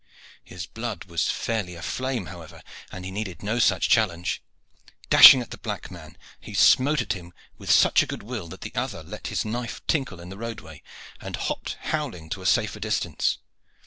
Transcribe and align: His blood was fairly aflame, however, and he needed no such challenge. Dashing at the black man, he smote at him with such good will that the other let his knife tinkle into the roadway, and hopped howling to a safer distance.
His 0.43 0.65
blood 0.65 1.05
was 1.05 1.29
fairly 1.29 1.75
aflame, 1.75 2.25
however, 2.25 2.63
and 2.91 3.05
he 3.05 3.11
needed 3.11 3.43
no 3.43 3.59
such 3.59 3.87
challenge. 3.87 4.41
Dashing 5.11 5.41
at 5.43 5.51
the 5.51 5.59
black 5.59 5.91
man, 5.91 6.17
he 6.39 6.55
smote 6.55 7.03
at 7.03 7.13
him 7.13 7.33
with 7.59 7.69
such 7.69 8.07
good 8.07 8.23
will 8.23 8.47
that 8.47 8.61
the 8.61 8.73
other 8.73 9.03
let 9.03 9.27
his 9.27 9.45
knife 9.45 9.85
tinkle 9.85 10.19
into 10.19 10.35
the 10.35 10.39
roadway, 10.39 10.81
and 11.19 11.35
hopped 11.35 11.77
howling 11.81 12.29
to 12.31 12.41
a 12.41 12.47
safer 12.47 12.79
distance. 12.79 13.37